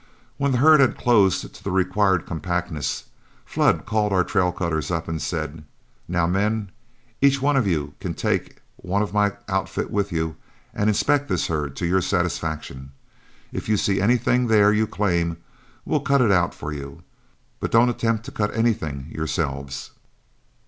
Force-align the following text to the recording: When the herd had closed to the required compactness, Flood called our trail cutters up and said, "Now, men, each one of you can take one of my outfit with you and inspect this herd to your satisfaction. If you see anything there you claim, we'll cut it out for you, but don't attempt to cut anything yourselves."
When 0.37 0.51
the 0.51 0.57
herd 0.57 0.79
had 0.79 0.97
closed 0.97 1.53
to 1.53 1.63
the 1.63 1.69
required 1.69 2.25
compactness, 2.25 3.03
Flood 3.45 3.85
called 3.85 4.11
our 4.11 4.23
trail 4.23 4.51
cutters 4.51 4.89
up 4.89 5.07
and 5.07 5.21
said, 5.21 5.63
"Now, 6.07 6.25
men, 6.25 6.71
each 7.21 7.39
one 7.39 7.55
of 7.55 7.67
you 7.67 7.93
can 7.99 8.15
take 8.15 8.63
one 8.77 9.03
of 9.03 9.13
my 9.13 9.33
outfit 9.47 9.91
with 9.91 10.11
you 10.11 10.37
and 10.73 10.89
inspect 10.89 11.29
this 11.29 11.45
herd 11.45 11.75
to 11.75 11.85
your 11.85 12.01
satisfaction. 12.01 12.93
If 13.51 13.69
you 13.69 13.77
see 13.77 14.01
anything 14.01 14.47
there 14.47 14.73
you 14.73 14.87
claim, 14.87 15.37
we'll 15.85 15.99
cut 15.99 16.21
it 16.23 16.31
out 16.31 16.55
for 16.55 16.73
you, 16.73 17.03
but 17.59 17.69
don't 17.71 17.87
attempt 17.89 18.25
to 18.25 18.31
cut 18.31 18.55
anything 18.57 19.05
yourselves." 19.11 19.91